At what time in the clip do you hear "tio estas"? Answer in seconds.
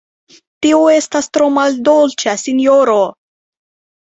0.65-1.29